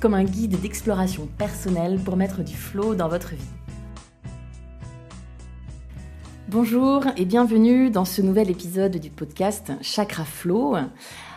[0.00, 3.50] comme un guide d'exploration personnelle pour mettre du flow dans votre vie.
[6.48, 10.76] Bonjour et bienvenue dans ce nouvel épisode du podcast Chakra Flow.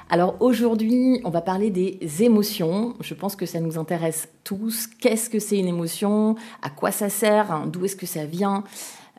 [0.10, 2.96] Alors aujourd'hui, on va parler des émotions.
[3.02, 4.88] Je pense que ça nous intéresse tous.
[4.88, 6.36] Qu'est-ce que c'est une émotion?
[6.62, 7.66] À quoi ça sert?
[7.68, 8.64] D'où est-ce que ça vient?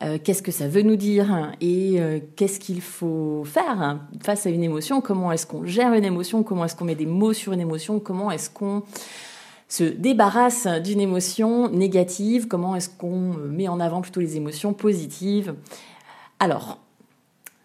[0.03, 1.53] Euh, qu'est-ce que ça veut nous dire?
[1.61, 6.05] Et euh, qu'est-ce qu'il faut faire face à une émotion, comment est-ce qu'on gère une
[6.05, 8.83] émotion, comment est-ce qu'on met des mots sur une émotion, comment est-ce qu'on
[9.73, 15.55] se débarrasse d'une émotion négative, comment est-ce qu'on met en avant plutôt les émotions positives?
[16.39, 16.79] Alors,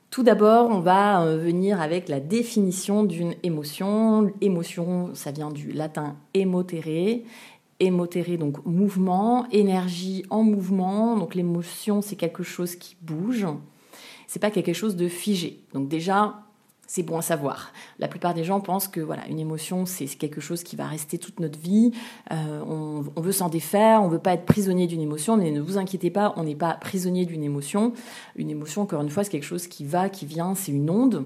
[0.10, 4.32] tout d'abord, on va euh, venir avec la définition d'une émotion.
[4.40, 7.24] Émotion, ça vient du latin emotere.
[7.82, 11.18] Emotere, donc mouvement, énergie en mouvement.
[11.18, 13.46] Donc l'émotion, c'est quelque chose qui bouge.
[14.28, 15.60] C'est pas quelque chose de figé.
[15.74, 16.47] Donc déjà,
[16.88, 17.74] c'est bon à savoir.
[18.00, 21.18] La plupart des gens pensent que voilà, une émotion, c'est quelque chose qui va rester
[21.18, 21.92] toute notre vie.
[22.32, 25.78] Euh, on, veut s'en défaire, on veut pas être prisonnier d'une émotion, mais ne vous
[25.78, 27.94] inquiétez pas, on n'est pas prisonnier d'une émotion.
[28.38, 31.26] Une émotion, encore une fois, c'est quelque chose qui va, qui vient, c'est une onde.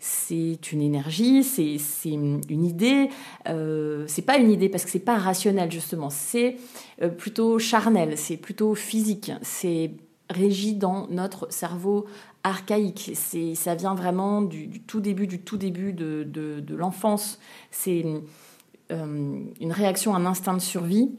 [0.00, 1.78] C'est une énergie, c'est
[2.10, 3.08] une idée.
[3.48, 6.10] Euh, c'est pas une idée parce que c'est pas rationnel justement.
[6.10, 6.56] C'est
[7.02, 9.32] euh, plutôt charnel, c'est plutôt physique.
[9.42, 9.92] C'est
[10.30, 12.06] régi dans notre cerveau
[12.44, 13.12] archaïque.
[13.14, 17.40] C'est, ça vient vraiment du, tout début, du tout début de, de, l'enfance.
[17.70, 18.04] C'est
[18.92, 21.10] euh, une, réaction, un instinct de survie.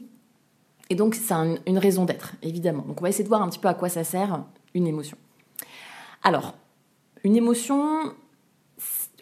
[0.88, 1.34] Et donc, c'est
[1.66, 2.82] une raison d'être, évidemment.
[2.82, 5.18] Donc, on va essayer de voir un petit peu à quoi ça sert une émotion.
[6.22, 6.54] Alors,
[7.24, 8.12] une émotion,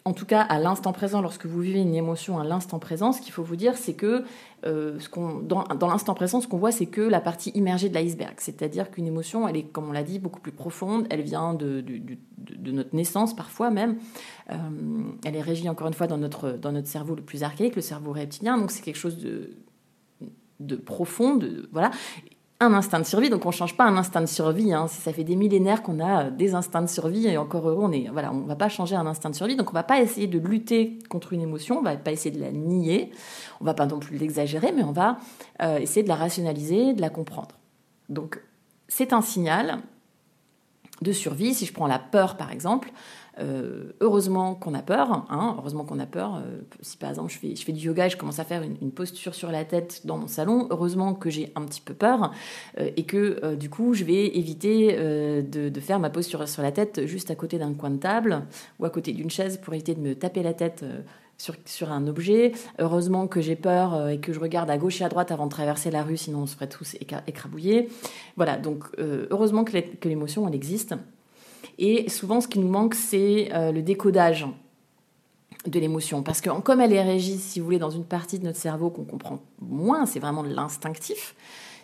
[0.07, 3.21] en tout cas à l'instant présent, lorsque vous vivez une émotion à l'instant présent, ce
[3.21, 4.23] qu'il faut vous dire, c'est que
[4.67, 4.99] euh,
[5.41, 8.35] dans, l'instant présent, ce qu'on voit, c'est que la partie immergée de l'iceberg.
[8.37, 11.07] C'est-à-dire qu'une émotion, elle est, comme on l'a dit, beaucoup plus profonde.
[11.09, 13.97] Elle vient de, de, notre naissance, parfois même.
[14.51, 14.55] Euh,
[15.25, 17.81] elle est régie, encore une fois, dans notre, dans notre cerveau le plus archaïque, le
[17.81, 18.59] cerveau reptilien.
[18.59, 19.57] Donc c'est quelque chose de,
[20.59, 21.39] de profond.
[21.71, 21.89] voilà
[22.59, 24.73] un instinct de survie, donc on ne change pas un instinct de survie.
[24.73, 24.87] Hein.
[24.87, 27.91] Ça fait des millénaires qu'on a euh, des instincts de survie et encore heureux, on
[27.91, 30.27] est voilà, on va pas changer un instinct de survie, donc on va pas essayer
[30.27, 33.11] de lutter contre une émotion, on va pas essayer de la nier,
[33.59, 35.17] on va pas non plus l'exagérer, mais on va
[35.61, 37.55] euh, essayer de la rationaliser, de la comprendre.
[38.07, 38.41] Donc
[38.87, 39.79] c'est un signal
[41.01, 41.53] de survie.
[41.53, 42.91] Si je prends la peur par exemple,
[43.39, 46.35] euh, heureusement qu'on a peur, hein, heureusement qu'on a peur.
[46.35, 49.35] Euh, si par exemple je fais, du yoga et je commence à faire une, posture
[49.35, 52.31] sur la tête dans mon salon, heureusement que j'ai un petit peu peur
[52.79, 56.71] euh, et que du coup je vais éviter de, de, faire ma posture sur la
[56.71, 58.43] tête juste à côté d'un coin de table
[58.79, 60.85] ou à côté d'une chaise pour éviter de me taper la tête.
[61.37, 62.53] Sur, sur, un objet.
[62.79, 65.51] Heureusement que j'ai peur et que je regarde à gauche et à droite avant de
[65.51, 66.95] traverser la rue, sinon on se ferait tous
[67.27, 67.89] écrabouiller.
[68.37, 70.95] Voilà, donc heureusement que l'émotion, elle existe.
[71.77, 74.47] Et souvent, ce qui nous manque, c'est euh, le décodage
[75.67, 76.23] de l'émotion.
[76.23, 78.89] Parce que comme elle est régie, si vous voulez, dans une partie de notre cerveau
[78.89, 81.35] qu'on comprend moins, c'est vraiment de l'instinctif,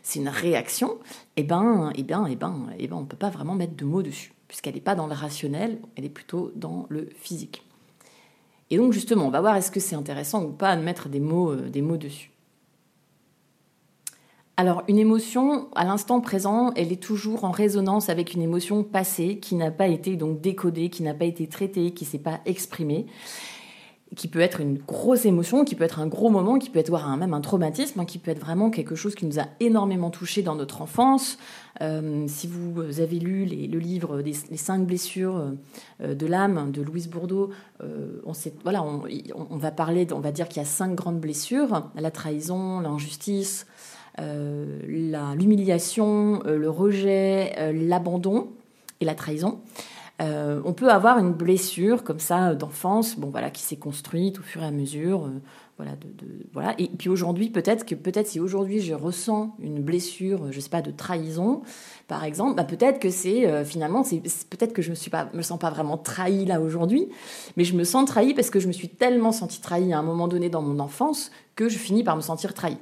[0.04, 0.98] c'est une réaction,
[1.36, 3.86] eh ben, eh ben, eh ben, et ben, on ne peut pas vraiment mettre de
[3.86, 7.64] mots dessus, puisqu'elle n'est pas dans le rationnel, elle est plutôt dans le physique.
[8.70, 11.20] Et donc justement, on va voir est-ce que c'est intéressant ou pas de mettre des
[11.20, 12.32] mots, euh, des mots dessus.
[14.62, 19.40] Alors une émotion, à l'instant présent, elle est toujours en résonance avec une émotion passée
[19.40, 23.08] qui n'a pas été donc décodée, qui n'a pas été traitée, qui s'est pas exprimée,
[24.16, 26.92] qui peut être une grosse émotion, qui peut être un gros moment, qui peut être
[27.18, 30.44] même un traumatisme, hein, qui peut être vraiment quelque chose qui nous a énormément touché
[30.44, 31.40] dans notre enfance.
[31.82, 35.44] Euh, si vous avez lu le livre Les cinq blessures
[36.04, 37.50] euh, de l'âme de Louise Bourdeau,
[37.82, 41.20] euh, on, sait, voilà, on va parler, on va dire qu'il y a cinq grandes
[41.20, 43.66] blessures la trahison, l'injustice
[44.18, 48.50] l'humiliation, euh, le rejet, euh, l'abandon
[49.00, 49.60] et la trahison.
[50.20, 54.62] on peut avoir une blessure comme ça d'enfance, bon voilà, qui s'est construite au fur
[54.62, 55.32] et à mesure,
[56.54, 56.76] voilà.
[56.78, 60.84] Et puis aujourd'hui, peut-être que peut-être si aujourd'hui je ressens une blessure, je sais pas,
[60.84, 61.64] de trahison,
[62.08, 65.72] par exemple, bah peut-être que c'est finalement, c'est peut-être que je me me sens pas
[65.72, 67.10] vraiment trahie là aujourd'hui,
[67.58, 70.04] mais je me sens trahie parce que je me suis tellement sentie trahie à un
[70.04, 72.78] moment donné dans mon enfance que je finis par me sentir trahie.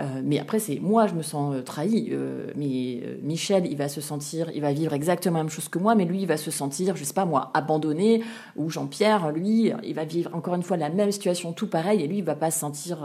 [0.00, 2.08] Euh, mais après, c'est moi, je me sens euh, trahi.
[2.12, 5.78] Euh, mais Michel, il va se sentir, il va vivre exactement la même chose que
[5.78, 8.22] moi, mais lui, il va se sentir, je sais pas moi, abandonné.
[8.56, 12.06] Ou Jean-Pierre, lui, il va vivre encore une fois la même situation, tout pareil, et
[12.06, 12.98] lui, il va pas se sentir,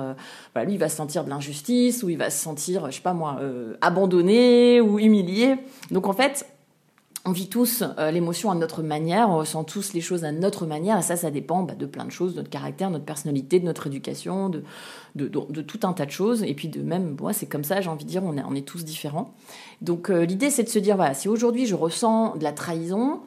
[0.53, 3.01] voilà, lui, il va se sentir de l'injustice, ou il va se sentir, je sais
[3.01, 3.39] pas moi,
[3.81, 5.55] abandonné ou humilié.
[5.91, 6.45] Donc en fait,
[7.27, 10.65] on vit tous euh, l'émotion à notre manière, on ressent tous les choses à notre
[10.65, 13.59] manière, et ça, ça dépend bah, de plein de choses, de notre caractère, notre personnalité,
[13.59, 14.63] de notre éducation, de,
[15.15, 16.43] de, tout un tas de choses.
[16.43, 18.55] Et puis de même, moi, c'est comme ça, j'ai envie de dire, on est, on
[18.55, 19.33] est tous différents.
[19.81, 23.19] Donc euh, l'idée, c'est de se dire, voilà, si aujourd'hui je ressens de la trahison,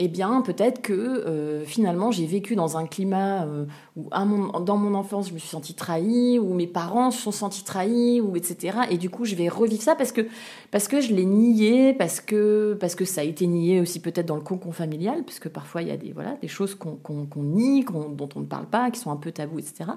[0.00, 3.66] eh bien, peut-être que euh, finalement, j'ai vécu dans un climat euh,
[3.96, 7.64] où, dans mon enfance, je me suis sentie trahie, où mes parents se sont sentis
[7.64, 8.78] trahis, ou etc.
[8.90, 10.28] Et du coup, je vais revivre ça parce que,
[10.70, 14.26] parce que je l'ai nié, parce que, parce que ça a été nié aussi peut-être
[14.26, 16.98] dans le cocon familial, parce que parfois, il y a des, voilà, des choses qu'on
[17.42, 19.90] nie, dont on ne parle pas, qui sont un peu tabous, etc.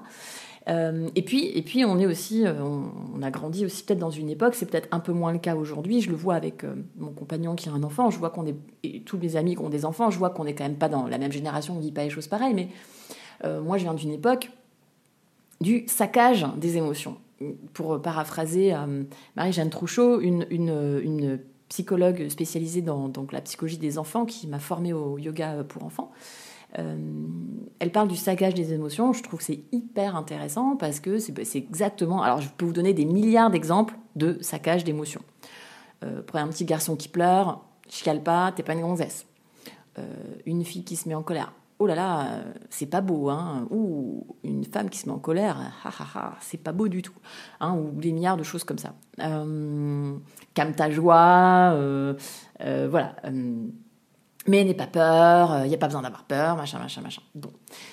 [0.68, 4.10] Euh, et puis, et puis, on est aussi, euh, on, a grandi aussi peut-être dans
[4.10, 4.54] une époque.
[4.54, 6.00] C'est peut-être un peu moins le cas aujourd'hui.
[6.00, 8.10] Je le vois avec euh, mon compagnon qui a un enfant.
[8.10, 10.10] Je vois qu'on est et tous mes amis qui ont des enfants.
[10.10, 11.76] Je vois qu'on est quand même pas dans la même génération.
[11.76, 12.54] On vit pas les choses pareilles.
[12.54, 12.68] Mais
[13.60, 14.50] moi, je viens d'une époque
[15.60, 17.16] du saccage des émotions.
[17.72, 18.72] Pour paraphraser
[19.34, 25.64] Marie-Jeanne Trouchot, une, psychologue spécialisée dans la psychologie des enfants qui m'a formée au yoga
[25.68, 26.12] pour enfants.
[26.78, 26.96] Euh,
[27.78, 29.12] elle parle du saccage des émotions.
[29.12, 32.22] Je trouve que c'est hyper intéressant parce que bah, c'est exactement.
[32.22, 35.22] Alors, je peux vous donner des milliards d'exemples de saccage d'émotions.
[36.04, 39.26] Euh, prenez un petit garçon qui pleure, chiale pas, t'es pas une gonzesse.
[39.98, 40.02] Euh,
[40.46, 41.52] une fille qui se met en colère.
[41.80, 43.66] Oh là là, euh, c'est pas beau, hein.
[43.70, 45.58] Ou une femme qui se met en colère,
[46.40, 47.14] c'est pas beau du tout.
[47.58, 48.94] Hein, ou des milliards de choses comme ça.
[49.18, 51.76] calme ta joie,
[52.60, 53.16] voilà
[54.46, 57.22] mais n'aie pas peur, il n'y a pas besoin d'avoir peur, machin, machin, machin.
[57.34, 57.50] Bon.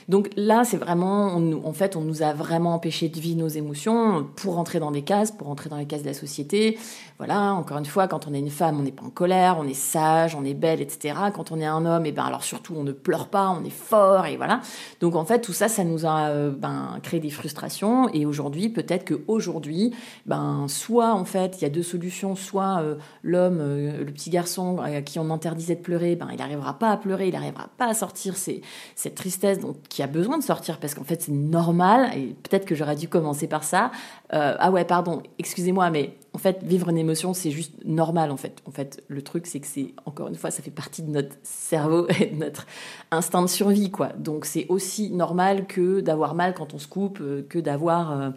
[0.07, 4.27] Donc là, c'est vraiment, en fait, on nous a vraiment empêché de vivre nos émotions
[4.35, 6.77] pour rentrer dans des cases, pour rentrer dans les cases de la société.
[7.17, 9.67] Voilà, encore une fois, quand on est une femme, on n'est pas en colère, on
[9.67, 11.15] est sage, on est belle, etc.
[11.33, 13.69] Quand on est un homme, et ben alors surtout, on ne pleure pas, on est
[13.69, 14.61] fort, et voilà.
[15.01, 18.09] Donc en fait, tout ça, ça nous a euh, ben, créé des frustrations.
[18.13, 19.93] Et aujourd'hui, peut-être que aujourd'hui,
[20.25, 24.29] ben soit en fait, il y a deux solutions, soit euh, l'homme, euh, le petit
[24.29, 27.67] garçon à qui on interdisait de pleurer, ben il n'arrivera pas à pleurer, il n'arrivera
[27.77, 29.59] pas à sortir cette tristesse
[29.89, 33.09] qui a besoin de sortir parce qu'en fait c'est normal et peut-être que j'aurais dû
[33.09, 33.91] commencer par ça.
[34.33, 38.37] Euh, ah ouais, pardon, excusez-moi, mais en fait vivre une émotion c'est juste normal en
[38.37, 38.61] fait.
[38.65, 41.35] En fait, le truc c'est que c'est encore une fois ça fait partie de notre
[41.43, 42.65] cerveau et de notre
[43.11, 44.09] instinct de survie quoi.
[44.17, 48.31] Donc c'est aussi normal que d'avoir mal quand on se coupe, euh, que d'avoir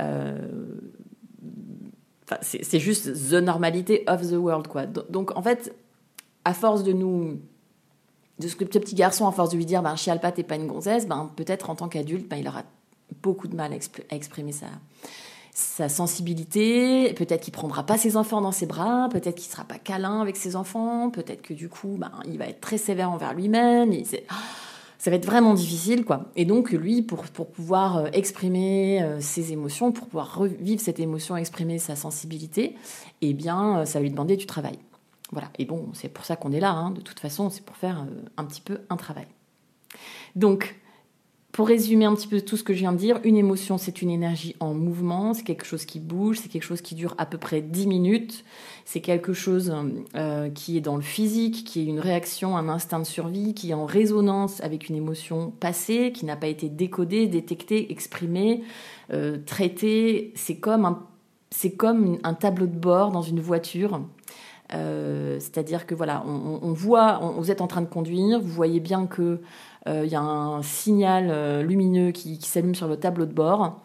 [0.00, 0.38] euh,
[2.40, 4.86] c'est juste the normalité of the world quoi.
[4.86, 5.74] Donc en fait
[6.46, 7.40] à force de nous
[8.38, 10.56] de ce que petit garçon, à force de lui dire, ben, chiale pas, t'es pas
[10.56, 12.62] une gonzesse, ben, peut-être en tant qu'adulte, ben, il aura
[13.22, 14.66] beaucoup de mal à, exprimer sa,
[15.52, 19.78] sa sensibilité, peut-être qu'il prendra pas ses enfants dans ses bras, peut-être qu'il sera pas
[19.78, 23.32] câlin avec ses enfants, peut-être que du coup, ben, il va être très sévère envers
[23.32, 23.92] lui-même,
[24.98, 26.26] ça va être vraiment difficile, quoi.
[26.36, 31.00] Et donc, lui, pour, pour pouvoir euh, exprimer euh, ses émotions, pour pouvoir revivre cette
[31.00, 32.76] émotion, exprimer sa sensibilité,
[33.22, 34.78] eh bien, euh, ça va lui demander du travail.
[35.32, 36.90] Voilà, et bon, c'est pour ça qu'on est là, hein.
[36.90, 39.26] de toute façon, c'est pour faire euh, un petit peu un travail.
[40.36, 40.76] Donc,
[41.56, 44.02] pour résumer un petit peu tout ce que je viens de dire, une émotion, c'est
[44.02, 47.24] une énergie en mouvement, c'est quelque chose qui bouge, c'est quelque chose qui dure à
[47.24, 48.44] peu près 10 minutes,
[48.84, 49.74] c'est quelque chose
[50.16, 53.70] euh, qui est dans le physique, qui est une réaction, un instinct de survie, qui
[53.70, 58.62] est en résonance avec une émotion passée, qui n'a pas été décodée, détectée, exprimée,
[59.14, 60.32] euh, traitée.
[60.34, 61.06] C'est comme un,
[61.50, 64.02] c'est comme un tableau de bord dans une voiture
[64.74, 69.06] euh, c'est-à-dire que voilà, on, voit, vous êtes en train de conduire, vous voyez bien
[69.06, 69.40] que
[69.86, 73.80] euh, il y a un signal euh, lumineux qui, s'allume sur le tableau de bord.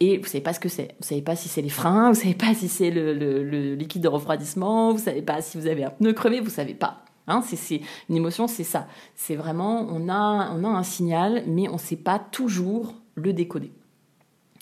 [0.00, 0.96] Et vous savez pas ce que c'est.
[1.00, 4.08] Vous savez pas si c'est les freins, vous savez pas si c'est le, liquide de
[4.08, 7.04] refroidissement, vous savez pas si vous avez un pneu crevé, vous savez pas.
[7.26, 8.86] Hein, c'est une émotion, c'est ça.
[9.14, 13.32] C'est vraiment, on a, on a un signal, mais on ne sait pas toujours le
[13.32, 13.72] décoder.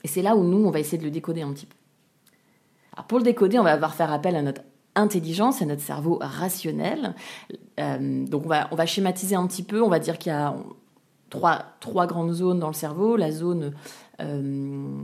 [0.05, 1.77] Et c'est là où nous, on va essayer de le décoder un petit peu.
[2.93, 4.63] Alors pour le décoder, on va avoir faire appel à notre
[4.95, 7.15] intelligence, à notre cerveau rationnel.
[7.81, 10.35] Euh, donc on va, on va schématiser un petit peu, on va dire qu'il y
[10.35, 10.55] a
[11.31, 13.17] trois, trois grandes zones dans le cerveau.
[13.17, 13.73] La zone
[14.21, 14.95] euh,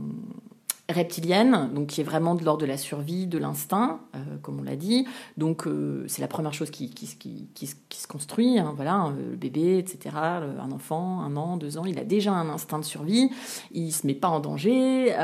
[0.89, 4.63] reptilienne, donc qui est vraiment de l'ordre de la survie, de l'instinct, euh, comme on
[4.63, 5.07] l'a dit.
[5.37, 5.67] Donc
[6.07, 8.59] c'est la première chose qui, se construit.
[8.59, 10.15] Hein, voilà, le bébé, etc.
[10.15, 13.29] Un enfant, un an, deux ans, il a déjà un instinct de survie.
[13.71, 15.15] Il se met pas en danger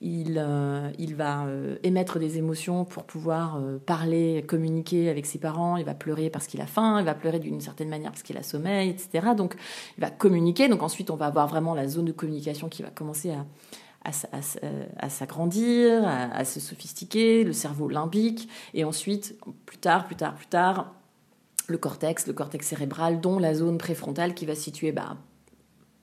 [0.00, 5.38] il, euh, il va euh, émettre des émotions pour pouvoir euh, parler, communiquer avec ses
[5.38, 8.22] parents, il va pleurer parce qu'il a faim, il va pleurer d'une certaine manière parce
[8.22, 9.28] qu'il a sommeil, etc.
[9.36, 9.56] Donc
[9.98, 12.88] il va communiquer, donc ensuite on va avoir vraiment la zone de communication qui va
[12.88, 13.44] commencer à,
[14.04, 20.46] à, s'agrandir, à, se sophistiquer, le cerveau limbique, et ensuite, plus tard, plus tard, plus
[20.46, 20.94] tard,
[21.66, 25.16] le cortex, le cortex cérébral, dont la zone préfrontale qui va situer bah,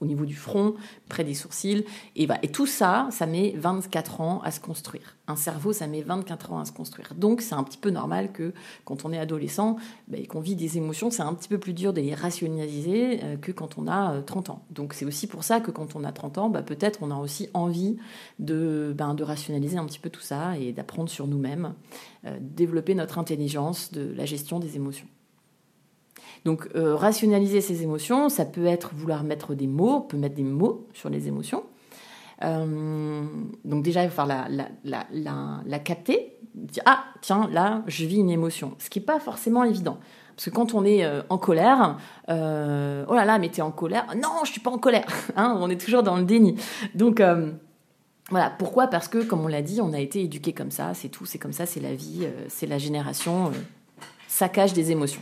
[0.01, 0.75] au niveau du front,
[1.09, 1.85] près des sourcils.
[2.15, 5.17] Et, et tout ça, ça met 24 ans à se construire.
[5.27, 7.13] Un cerveau, ça met 24 ans à se construire.
[7.15, 8.53] Donc, c'est un petit peu normal que
[8.85, 9.77] quand on est adolescent
[10.13, 13.37] et qu'on vit des émotions, c'est un petit peu plus dur de les rationaliser euh,
[13.37, 14.65] que quand on a 30 euh, ans.
[14.71, 17.15] Donc, c'est aussi pour ça que quand on a 30 ans, bah, peut-être on a
[17.15, 17.97] aussi envie
[18.39, 21.73] de, ben, de rationaliser un petit peu tout ça et d'apprendre sur nous-mêmes,
[22.25, 25.07] euh, développer notre intelligence de la gestion des émotions.
[26.47, 30.35] Donc euh, rationaliser ses émotions, ça peut être vouloir mettre des mots, on peut mettre
[30.35, 31.65] des mots sur les émotions.
[32.41, 33.25] Euh,
[33.65, 34.47] donc déjà, il va falloir
[34.85, 39.65] la, capter, dire ah tiens là je vis une émotion, ce qui n'est pas forcément
[39.65, 39.97] évident.
[40.37, 41.97] Parce que quand on est euh, en colère,
[42.29, 44.05] oh là là, mais t'es en colère.
[44.15, 45.05] Non, je suis pas en colère.
[45.35, 46.55] Hein, on est toujours dans le déni.
[46.95, 47.21] Donc
[48.29, 48.87] voilà, pourquoi?
[48.87, 51.39] Parce que, comme on l'a dit, on a été éduqué comme ça, c'est tout, c'est
[51.39, 53.51] comme ça, c'est la vie, c'est la génération,
[54.29, 55.21] saccage des émotions.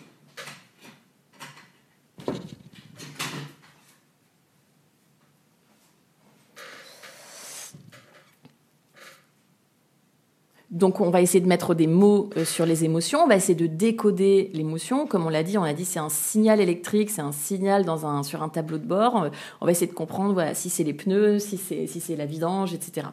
[10.76, 13.56] Donc on va essayer de mettre des mots euh, sur les émotions, on va essayer
[13.56, 15.08] de décoder l'émotion.
[15.08, 17.86] Comme on l'a dit, on a dit c'est un signal électrique, c'est un signal
[18.24, 19.24] sur un tableau de bord.
[19.24, 19.30] Euh,
[19.62, 22.74] on va essayer de comprendre voilà, si c'est les pneus, si c'est si la vidange,
[22.74, 23.08] etc.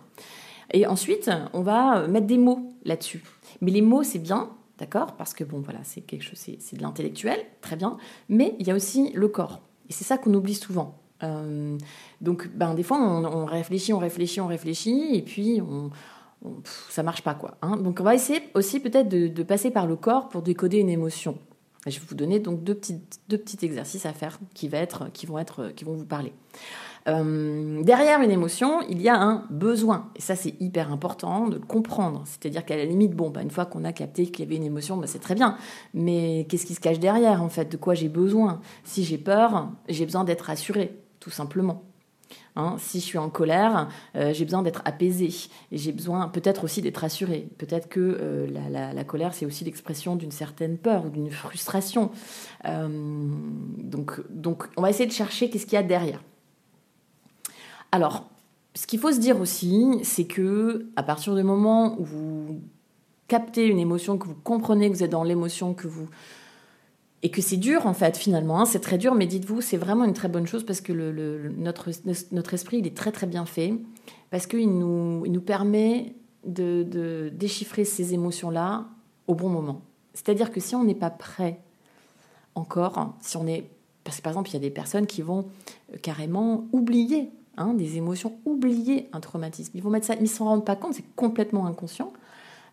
[0.73, 3.23] Et ensuite, on va euh, mettre des mots là-dessus.
[3.61, 5.13] Mais les mots, c'est bien, d'accord?
[5.13, 7.97] Parce que bon, voilà, c'est quelque chose, c'est de l'intellectuel, très bien.
[8.29, 9.61] Mais il y a aussi le corps.
[9.89, 10.99] Et c'est ça qu'on oublie souvent.
[12.21, 15.91] donc, ben, des fois, on, on, réfléchit, on réfléchit, on réfléchit, et puis on,
[16.89, 17.57] ça marche pas quoi.
[17.63, 17.77] Hein.
[17.77, 21.39] Donc on va essayer aussi peut-être de, passer par le corps pour décoder une émotion.
[21.87, 25.27] je vais vous donner donc deux petits, deux petits exercices à faire qui, être, qui,
[25.27, 26.33] vont, être, qui vont vous parler.
[27.09, 30.11] Euh, derrière une émotion, il y a un besoin.
[30.17, 32.23] Et ça, c'est hyper important de le comprendre.
[32.27, 34.65] C'est-à-dire qu'à la limite, bon, bah, une fois qu'on a capté qu'il y avait une
[34.65, 35.57] émotion, bah, c'est très bien.
[35.95, 37.71] Mais qu'est-ce qui se cache derrière, en fait?
[37.71, 38.61] De quoi j'ai besoin?
[38.85, 41.83] Si j'ai peur, j'ai besoin d'être rassuré, tout simplement.
[42.55, 45.31] Hein, si je suis en colère, euh, j'ai besoin d'être apaisé.
[45.71, 47.49] J'ai besoin peut-être aussi d'être rassuré.
[47.57, 52.11] Peut-être que euh, la, colère, c'est aussi l'expression d'une certaine peur ou d'une frustration.
[52.67, 52.89] Euh,
[53.79, 56.23] donc, donc, on va essayer de chercher qu'est-ce qu'il y a derrière.
[57.91, 58.29] Alors,
[58.75, 62.61] ce qu'il faut se dire aussi, c'est que à partir du moment où vous
[63.29, 66.09] captez une émotion, que vous comprenez que vous êtes dans l'émotion, que vous
[67.23, 70.05] et que c'est dur en fait finalement, hein, c'est très dur, mais dites-vous, c'est vraiment
[70.05, 71.91] une très bonne chose parce que notre,
[72.33, 73.75] notre esprit, il est très très bien fait,
[74.31, 76.15] parce qu'il nous, il nous permet
[76.45, 78.87] de, déchiffrer ces émotions-là
[79.27, 79.83] au bon moment.
[80.15, 81.61] C'est-à-dire que si on n'est pas prêt
[82.55, 83.71] encore, si on est...
[84.05, 85.47] Parce que par exemple, il y a des personnes qui vont
[85.93, 89.71] euh, carrément oublier hein, des émotions, oublier un traumatisme.
[89.75, 92.13] Ils vont mettre ça, ils s'en rendent pas compte, c'est complètement inconscient.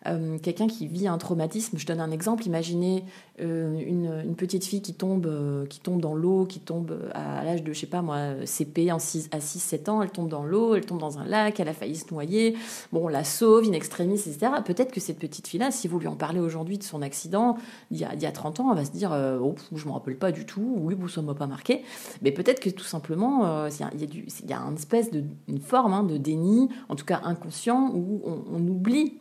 [0.06, 3.04] Euh, quelqu'un qui vit un traumatisme, je donne un exemple, imaginez
[3.40, 7.62] euh, une, petite fille qui tombe, euh, qui tombe dans l'eau, qui tombe à, l'âge
[7.62, 10.74] de, je sais pas moi, CP en 6, à 6-7 ans, elle tombe dans l'eau,
[10.74, 12.56] elle tombe dans un lac, elle a failli se noyer,
[12.92, 14.52] bon, on la sauve, in extremis, etc.
[14.64, 17.58] Peut-être que cette petite fille-là, si vous lui en parlez aujourd'hui de son accident,
[17.90, 19.92] il y, a, il y a 30 ans, elle va se dire, oh, je me
[19.92, 21.82] rappelle pas du tout, oui, ça m'a pas marqué,
[22.22, 25.60] mais peut-être que tout simplement, il, y a, il, y a une espèce de, une
[25.60, 29.20] forme hein, de déni, en tout cas inconscient, où on oublie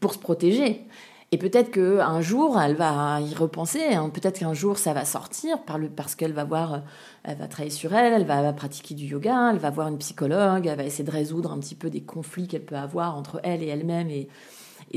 [0.00, 0.86] pour se protéger.
[1.32, 3.84] Et peut-être qu'un jour, elle va y repenser.
[3.84, 4.10] Hein.
[4.10, 5.58] Peut-être qu'un jour, ça va sortir
[5.94, 6.82] parce qu'elle va voir,
[7.22, 10.66] elle va travailler sur elle, elle va pratiquer du yoga, elle va voir une psychologue,
[10.66, 13.62] elle va essayer de résoudre un petit peu des conflits qu'elle peut avoir entre elle
[13.62, 14.28] et elle-même et,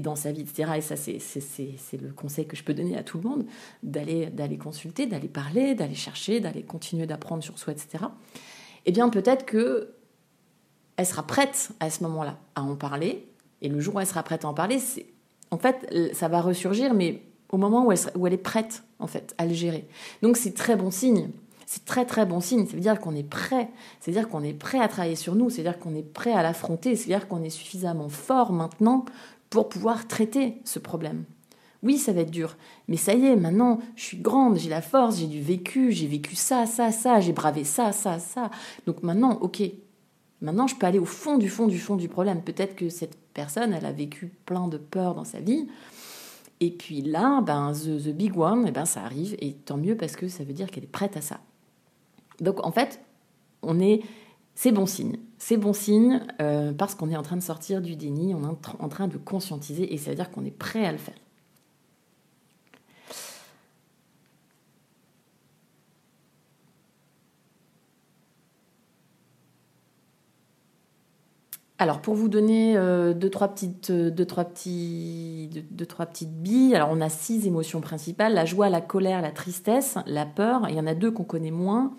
[0.02, 0.72] dans sa vie, etc.
[0.78, 3.46] Et ça, c'est, c'est, le conseil que je peux donner à tout le monde,
[3.84, 8.06] d'aller, d'aller consulter, d'aller parler, d'aller chercher, d'aller continuer d'apprendre sur soi, etc.
[8.88, 9.94] Eh bien, peut-être que
[10.98, 13.28] elle sera prête à ce moment-là à en parler,
[13.64, 14.80] et le jour où elle sera prête à en parler,
[15.50, 19.08] en fait, ça va ressurgir, mais au moment où elle, où elle est prête, en
[19.08, 19.88] fait, à le gérer.
[20.22, 21.30] Donc c'est très bon signe.
[21.66, 22.68] C'est très très bon signe.
[22.68, 23.70] Ça veut dire qu'on est prêt.
[24.00, 25.50] C'est-à-dire qu'on est prêt à travailler sur nous.
[25.50, 26.96] C'est-à-dire qu'on est prêt à l'affronter.
[26.96, 29.06] C'est-à-dire qu'on est suffisamment fort maintenant
[29.50, 31.24] pour pouvoir traiter ce problème.
[31.82, 32.56] Oui, ça va être dur,
[32.88, 36.08] mais ça y est, maintenant, je suis grande, j'ai la force, j'ai du vécu, j'ai
[36.08, 38.50] vécu ça, ça, ça, j'ai bravé ça, ça, ça.
[38.88, 39.62] Donc maintenant, ok,
[40.44, 42.42] Maintenant, je peux aller au fond du fond du fond du problème.
[42.42, 45.68] Peut-être que cette personne, elle a vécu plein de peurs dans sa vie.
[46.60, 49.36] Et puis là, ben, the, big one, eh ben, ça arrive.
[49.40, 51.40] Et tant mieux parce que ça veut dire qu'elle est prête à ça.
[52.40, 53.02] Donc en fait,
[53.62, 54.02] on est,
[54.56, 55.18] c'est bon signe.
[55.38, 58.68] C'est bon signe euh, parce qu'on est en train de sortir du déni, on est
[58.80, 61.16] en train de conscientiser et ça veut dire qu'on est prêt à le faire.
[71.84, 76.90] Alors, pour vous donner euh, deux, trois petites, euh, trois deux, trois petites billes, alors
[76.92, 80.68] on a six émotions principales la joie, la colère, la tristesse, la peur.
[80.70, 81.94] Il y en a deux qu'on connaît moins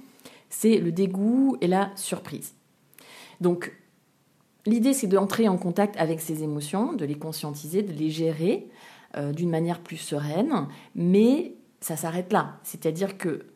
[0.54, 2.54] c'est le dégoût et la surprise.
[3.40, 3.76] Donc,
[4.66, 8.68] l'idée, c'est d'entrer en contact avec ces émotions, de les conscientiser, de les gérer
[9.16, 12.60] euh, d'une manière plus sereine, mais ça s'arrête là.
[12.62, 13.46] C'est-à-dire que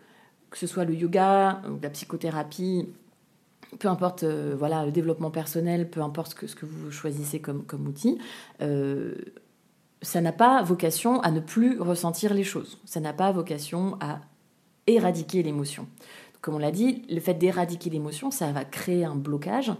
[0.50, 2.88] que ce soit le yoga ou la psychothérapie,
[3.78, 7.40] peu importe euh, voilà le développement personnel, peu importe ce que, ce que vous choisissez
[7.40, 8.18] comme, comme outil,
[8.60, 9.14] euh,
[10.02, 12.78] ça n'a pas vocation à ne plus ressentir les choses.
[12.84, 14.20] Ça n'a pas vocation à
[14.87, 15.87] éradiquer l'émotion.
[16.40, 19.72] Comme on l'a dit, le fait d'éradiquer l'émotion, ça va créer un blocage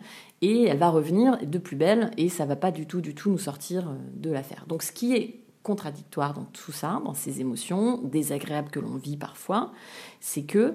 [0.43, 3.31] et elle va revenir de plus belle et ça va pas du tout, du tout
[3.31, 4.65] nous sortir euh, de l'affaire.
[4.67, 9.17] Donc ce qui est contradictoire dans tout ça, dans ces émotions désagréables que l'on vit
[9.17, 9.73] parfois,
[10.21, 10.75] c'est que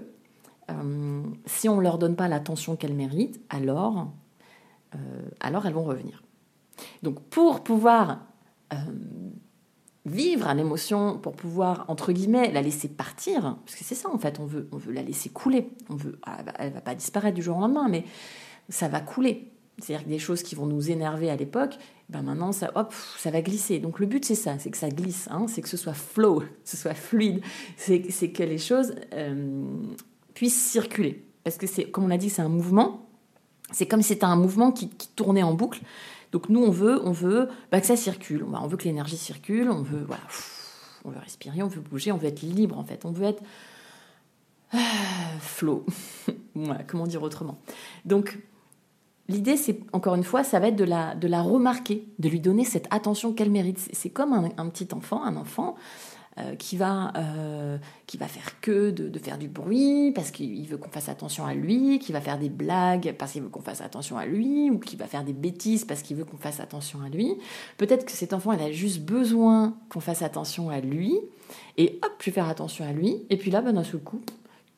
[0.70, 4.08] euh, si on ne leur donne pas l'attention qu'elles méritent, alors,
[4.96, 4.98] euh,
[5.40, 6.24] alors elles vont revenir.
[7.02, 8.22] Donc pour pouvoir
[8.74, 8.78] euh,
[10.06, 14.18] vivre une émotion, pour pouvoir, entre guillemets, la laisser partir, parce que c'est ça en
[14.18, 16.20] fait, on veut, on veut la laisser couler, on veut,
[16.58, 18.06] elle ne va pas disparaître du jour au lendemain, mais
[18.70, 19.50] ça va couler.
[19.80, 21.78] C'est-à-dire que des choses qui vont nous énerver à l'époque,
[22.08, 23.80] ben maintenant ça, hop, ça va glisser.
[23.80, 26.40] Donc le but c'est ça, c'est que ça glisse, hein, c'est que ce soit flow,
[26.42, 27.42] que ce soit fluide,
[27.76, 28.94] c'est que les choses
[30.34, 31.24] puisse circuler.
[31.44, 33.08] Parce que c'est, comme on l'a dit, c'est un mouvement.
[33.72, 35.82] C'est comme si c'était un mouvement qui, tournait en boucle.
[36.32, 38.44] Donc nous, on veut, on veut bah, que ça circule.
[38.44, 39.70] On veut que l'énergie circule.
[39.70, 40.24] On veut, voilà,
[41.06, 43.06] on veut respirer, on veut bouger, on veut être libre en fait.
[43.06, 43.44] On veut être
[44.72, 44.78] ah,
[45.40, 45.86] flow.
[46.88, 47.58] comment dire autrement.
[48.06, 48.40] Donc
[49.28, 52.40] l'idée, c'est encore une fois, ça va être de la, de la remarquer, de lui
[52.40, 53.80] donner cette attention qu'elle mérite.
[53.94, 55.76] C'est comme un, petit enfant, un enfant.
[56.40, 60.78] Euh, qui, va, euh, qui va faire que de, faire du bruit parce qu'il veut
[60.78, 63.82] qu'on fasse attention à lui, qui va faire des blagues parce qu'il veut qu'on fasse
[63.82, 67.02] attention à lui, ou qui va faire des bêtises parce qu'il veut qu'on fasse attention
[67.06, 67.38] à lui.
[67.78, 71.20] Peut-être que cet enfant, il a juste besoin qu'on fasse attention à lui,
[71.78, 74.22] et hop, je vais faire attention à lui, et puis là, ben, d'un seul coup,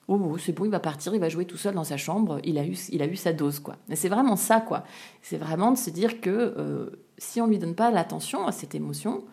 [0.10, 2.38] oh, oh, c'est bon, il va partir, il va jouer tout seul dans sa chambre,
[2.44, 3.78] il a eu, il a eu sa dose, quoi.
[3.94, 4.84] c'est vraiment ça, quoi.
[5.22, 8.76] C'est vraiment de se dire que euh, si on lui donne pas l'attention à cette
[8.76, 9.24] émotion,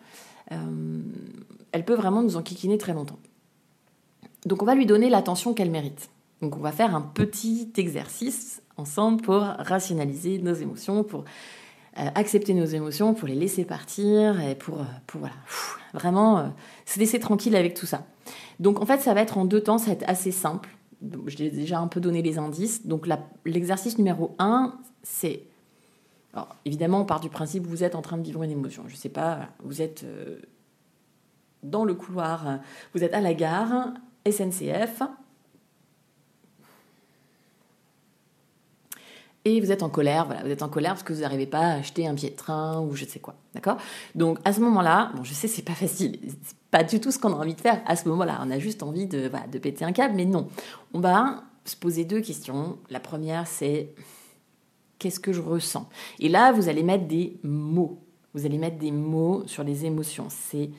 [0.49, 3.19] elle peut vraiment nous enquiquiner très longtemps.
[4.45, 6.09] Donc on va lui donner l'attention qu'elle mérite.
[6.41, 11.23] Donc on va faire un petit exercice ensemble pour rationaliser nos émotions, pour
[11.97, 15.27] euh, accepter nos émotions, pour les laisser partir et pour, euh,
[15.93, 16.53] vraiment
[16.85, 18.05] se laisser tranquille avec tout ça.
[18.59, 20.69] Donc en fait ça va être en deux temps, ça va être assez simple.
[21.27, 22.85] je l'ai déjà un peu donné les indices.
[22.85, 23.07] Donc
[23.45, 25.43] l'exercice numéro 1, c'est
[26.33, 28.83] alors, évidemment, on part du principe vous êtes en train de vivre une émotion.
[28.87, 30.39] Je ne sais pas, vous êtes euh,
[31.61, 32.59] dans le couloir,
[32.93, 33.93] vous êtes à la gare,
[34.29, 35.03] SNCF,
[39.45, 41.59] et vous êtes en colère, voilà, vous êtes en colère parce que vous n'arrivez pas
[41.59, 43.77] à acheter un billet de train ou je ne sais quoi, d'accord?
[44.15, 47.19] Donc à ce moment-là, bon, je sais c'est pas facile, c'est pas du tout ce
[47.19, 48.39] qu'on a envie de faire à ce moment-là.
[48.41, 50.47] On a juste envie de, de péter un câble, mais non.
[50.93, 52.77] On va se poser deux questions.
[52.89, 53.89] La première, c'est
[55.03, 55.89] qu'est-ce que je ressens
[56.19, 57.99] Et là, vous allez mettre des mots.
[58.33, 60.27] Vous allez mettre des mots sur les émotions.
[60.29, 60.69] C'est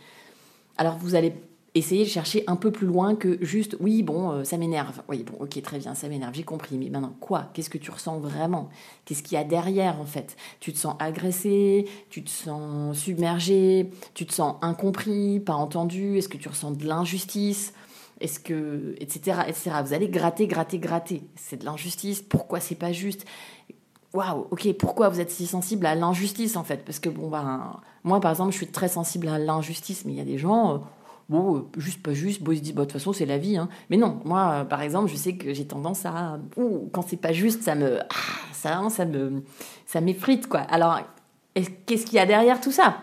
[0.78, 1.34] alors vous allez
[1.74, 5.02] essayer de chercher un peu plus loin que juste oui bon euh, ça m'énerve.
[5.08, 7.50] Oui bon ok très bien ça m'énerve j'ai compris mais maintenant quoi?
[7.52, 8.70] Qu'est-ce que tu ressens vraiment?
[9.04, 10.36] Qu'est-ce qu'il y a derrière en fait?
[10.58, 11.86] Tu te sens agressé?
[12.08, 13.90] Tu te sens submergé?
[14.14, 15.38] Tu te sens incompris?
[15.38, 16.16] Pas entendu?
[16.16, 17.74] Est-ce que tu ressens de l'injustice?
[18.20, 19.70] Est-ce que, etc., etc.
[19.84, 21.22] Vous allez gratter, gratter, gratter.
[21.36, 22.22] C'est de l'injustice.
[22.22, 23.26] Pourquoi c'est pas juste?
[24.14, 26.84] Waouh, ok, pourquoi vous êtes si sensible à l'injustice en fait?
[26.84, 30.18] Parce que bon, ben, moi par exemple, je suis très sensible à l'injustice, mais il
[30.18, 30.78] y a des gens, euh,
[31.28, 33.38] bon, euh, juste pas juste, bon, ils se disent, bah, de toute façon, c'est la
[33.38, 33.56] vie.
[33.56, 33.68] Hein.
[33.90, 36.38] Mais non, moi euh, par exemple, je sais que j'ai tendance à,
[36.92, 39.42] quand c'est pas juste, ça me, ah, ça, ça me,
[39.84, 40.60] ça m'effrite quoi.
[40.60, 41.00] Alors,
[41.54, 42.98] qu'est-ce qu'il y a derrière tout ça?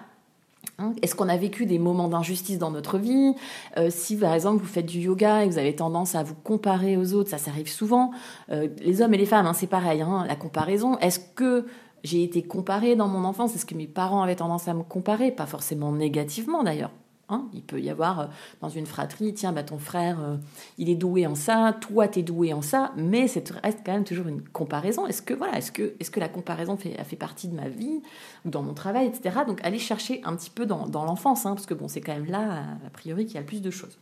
[0.82, 3.34] Hein, est-ce qu'on a vécu des moments d'injustice dans notre vie
[3.78, 6.98] euh, Si par exemple vous faites du yoga et vous avez tendance à vous comparer
[6.98, 8.12] aux autres, ça, ça arrive souvent.
[8.52, 10.98] Euh, les hommes et les femmes, hein, c'est pareil, hein, la comparaison.
[11.00, 11.66] Est-ce que
[12.04, 13.56] j'ai été comparée dans mon enfance?
[13.56, 15.32] Est-ce que mes parents avaient tendance à me comparer?
[15.32, 16.92] Pas forcément négativement d'ailleurs.
[17.32, 18.26] Hein, il peut y avoir euh,
[18.60, 20.36] dans une fratrie, tiens, bah, ton frère, euh,
[20.78, 23.94] il est doué en ça, toi, tu es doué en ça, mais ça reste quand
[23.94, 25.08] même toujours une comparaison.
[25.08, 27.70] Est-ce que, voilà, est-ce que, est que la comparaison fait, a fait partie de ma
[27.70, 28.02] vie
[28.46, 29.40] ou dans mon travail, etc.
[29.48, 32.26] Donc, aller chercher un petit peu dans, l'enfance, hein, parce que bon, c'est quand même
[32.26, 33.98] là, a priori, qu'il y a le plus de choses.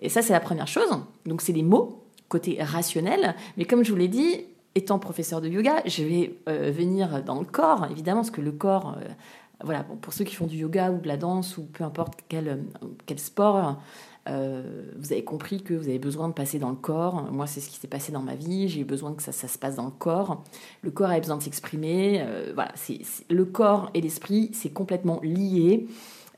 [0.00, 0.88] Et ça, c'est la première chose.
[1.24, 3.34] Donc, c'est les mots, côté rationnel.
[3.56, 4.44] Mais comme je vous l'ai dit,
[4.76, 8.52] étant professeur de yoga, je vais euh, venir dans le corps, évidemment, parce que le
[8.52, 8.96] corps
[9.62, 12.64] voilà, pour ceux qui font du yoga ou de la danse ou peu importe quel,
[13.06, 13.78] quel sport,
[14.28, 14.62] euh,
[14.98, 17.30] vous avez compris que vous avez besoin de passer dans le corps.
[17.32, 18.68] Moi, c'est ce qui s'est passé dans ma vie.
[18.68, 20.42] J'ai eu besoin que ça, se passe dans le corps.
[20.82, 22.20] Le corps a besoin de s'exprimer.
[22.20, 25.86] Euh, voilà, c'est, le corps et l'esprit, c'est complètement lié.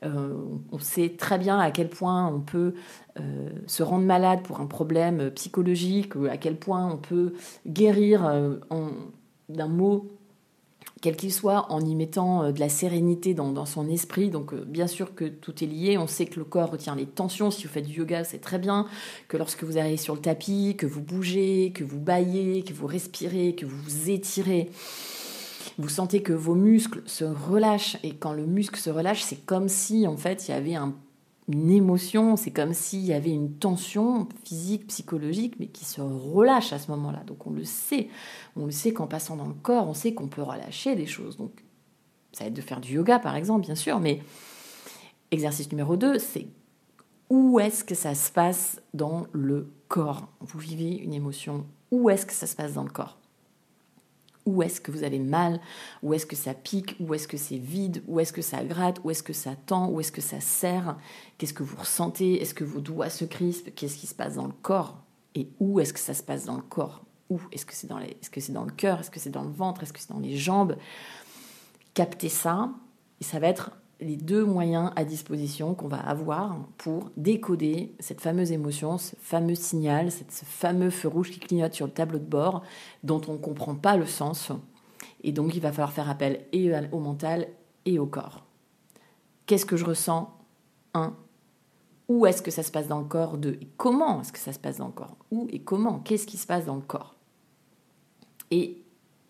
[0.03, 0.33] Euh,
[0.71, 2.73] on sait très bien à quel point on peut
[3.67, 7.33] se rendre malade pour un problème psychologique, à quel point on peut
[7.67, 8.31] guérir
[9.49, 10.07] d'un mot
[11.01, 14.29] quel qu'il soit, en y mettant euh, de la sérénité dans, son esprit.
[14.29, 15.97] Donc euh, bien sûr que tout est lié.
[15.97, 17.51] On sait que le corps retient les tensions.
[17.51, 18.85] Si vous faites du yoga, c'est très bien.
[19.27, 22.87] Que lorsque vous arrivez sur le tapis, que vous bougez, que vous baillez, que vous
[22.87, 24.69] respirez, que vous vous étirez,
[25.77, 27.97] vous sentez que vos muscles se relâchent.
[28.03, 30.93] Et quand le muscle se relâche, c'est comme si en fait il y avait un
[31.49, 36.71] une émotion, c'est comme s'il y avait une tension physique, psychologique, mais qui se relâche
[36.73, 37.23] à ce moment-là.
[37.25, 38.07] Donc on le sait,
[38.55, 41.37] on le sait qu'en passant dans le corps, on sait qu'on peut relâcher des choses.
[41.37, 41.51] Donc
[42.33, 44.21] ça aide de faire du yoga par exemple, bien sûr, mais
[45.31, 46.47] exercice numéro 2, c'est
[47.31, 50.29] où est-ce que ça se passe dans le corps?
[50.39, 53.18] Vous vivez une émotion, où est-ce que ça se passe dans le corps?
[54.45, 55.59] Où est-ce que vous avez mal,
[56.01, 58.99] où est-ce que ça pique, où est-ce que c'est vide, où est-ce que ça gratte,
[59.03, 60.97] où est-ce que ça tend, où est-ce que ça serre,
[61.37, 64.47] qu'est-ce que vous ressentez, est-ce que vos doigts se crispent, qu'est-ce qui se passe dans
[64.47, 65.03] le corps?
[65.35, 67.05] Et où est-ce que ça se passe dans le corps?
[67.29, 67.39] Où?
[67.51, 68.07] Est-ce que c'est dans, les...
[68.07, 68.99] est -ce c'est dans le cœur?
[68.99, 69.83] Est-ce que c'est dans le ventre?
[69.83, 70.75] Est-ce que c'est dans les jambes?
[71.93, 72.71] Captez ça
[73.21, 78.21] et ça va être les deux moyens à disposition qu'on va avoir pour décoder cette
[78.21, 82.25] fameuse émotion, ce fameux signal, ce fameux feu rouge qui clignote sur le tableau de
[82.25, 82.63] bord
[83.03, 84.51] dont on ne comprend pas le sens.
[85.23, 86.45] Et donc il va falloir faire appel
[86.91, 87.47] au mental
[87.85, 88.45] et au corps.
[89.45, 90.33] Qu'est-ce que je ressens?
[90.93, 91.13] Un.
[92.07, 93.37] Où est-ce que ça se passe dans le corps?
[93.37, 93.57] Deux.
[93.61, 95.17] Et comment est-ce que ça se passe dans le corps?
[95.31, 95.99] Où et comment?
[95.99, 97.15] Qu'est-ce qui se passe dans le corps?
[98.49, 98.81] Et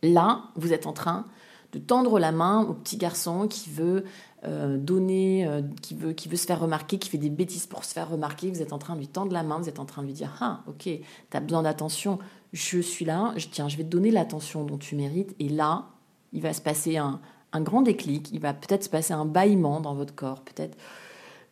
[0.03, 1.25] là, vous êtes en train
[1.71, 4.05] de tendre la main au petit garçon qui veut
[4.45, 8.09] euh, donner, euh, qui, veut, se faire remarquer, qui fait des bêtises pour se faire
[8.09, 8.49] remarquer.
[8.49, 10.13] Vous êtes en train de lui tendre la main, vous êtes en train de lui
[10.13, 11.01] dire Ah, ok, tu
[11.33, 12.19] as besoin d'attention,
[12.53, 15.35] je suis là, je, tiens, je vais te donner l'attention dont tu mérites.
[15.39, 15.89] Et là,
[16.33, 17.19] il va se passer un,
[17.51, 20.77] un grand déclic, il va peut-être se passer un bâillement dans votre corps, peut-être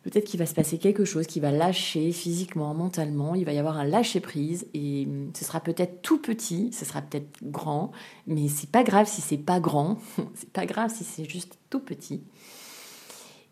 [0.02, 3.58] peut-être qu'il va se passer quelque chose qui va lâcher physiquement, mentalement, il va y
[3.58, 7.92] avoir un lâcher prise et hum, ce sera peut-être tout petit, ce sera peut-être grand,
[8.26, 9.98] mais c'est pas grave si c'est pas grand,
[10.34, 12.22] c'est pas grave si c'est juste tout petit.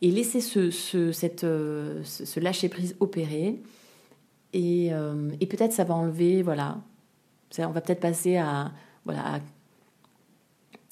[0.03, 3.63] Et laisser ce, ce, cette, euh, ce, lâcher prise opérer
[4.53, 6.83] et, euh, et peut-être ça va enlever, voilà,
[7.59, 8.73] on va peut-être passer à,
[9.05, 9.41] voilà,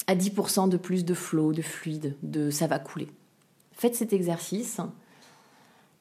[0.07, 3.07] à 10% de plus de flot, de fluide, de ça va couler.
[3.71, 4.79] Faites cet exercice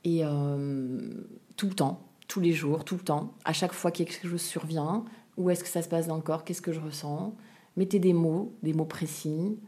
[0.05, 1.11] et euh,
[1.57, 4.43] tout le temps, tous les jours, tout le temps, à chaque fois que quelque chose
[4.43, 5.05] survient,
[5.37, 7.35] où est-ce que ça se passe dans le corps, qu'est-ce que je ressens,
[7.77, 9.59] mettez des mots, des mots précis,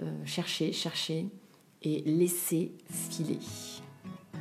[0.00, 1.28] euh, cherchez, cherchez
[1.82, 3.38] et laissez filer.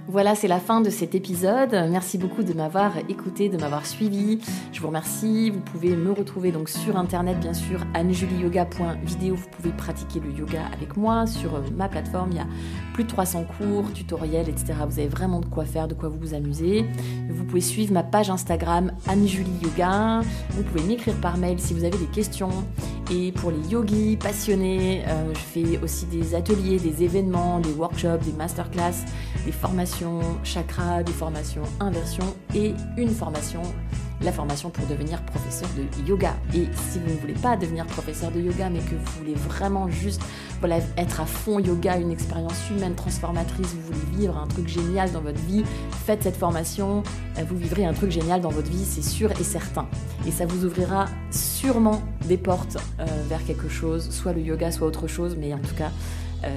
[0.08, 1.72] Voilà, c'est la fin de cet épisode.
[1.90, 4.40] Merci beaucoup de m'avoir écouté, de m'avoir suivi.
[4.74, 5.52] Je vous remercie.
[5.52, 9.36] Vous pouvez me retrouver donc sur internet, bien sûr, anjulioga.video.
[9.36, 12.32] Vous pouvez pratiquer le yoga avec moi sur euh, ma plateforme.
[12.32, 12.48] Il y a
[12.94, 14.74] plus de 300 cours, tutoriels, etc.
[14.90, 16.86] Vous avez vraiment de quoi faire, de quoi vous amuser.
[17.30, 20.22] Vous pouvez suivre ma page Instagram Anjulie Yoga.
[20.50, 22.50] Vous pouvez m'écrire par mail si vous avez des questions.
[23.12, 28.24] Et pour les yogis passionnés, euh, je fais aussi des ateliers, des événements, des workshops,
[28.24, 29.06] des masterclass,
[29.46, 29.91] des formations
[30.44, 33.62] chakra, des formations inversion et une formation
[34.24, 36.36] la formation pour devenir professeur de yoga.
[36.54, 39.90] Et si vous ne voulez pas devenir professeur de yoga, mais que vous voulez vraiment
[39.90, 40.22] juste
[40.98, 45.22] être à fond yoga, une expérience humaine transformatrice, vous voulez vivre un truc génial dans
[45.22, 45.64] votre vie,
[46.06, 47.02] faites cette formation,
[47.38, 49.88] euh, vous vivrez un truc génial dans votre vie, c'est sûr et certain.
[50.28, 54.88] Et ça vous ouvrira sûrement des portes euh, vers quelque chose, soit le yoga, soit
[54.88, 55.90] autre chose, mais en tout cas,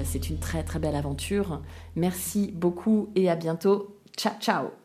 [0.03, 1.61] c'est une très très belle aventure.
[1.95, 3.99] Merci beaucoup et à bientôt.
[4.17, 4.84] Ciao ciao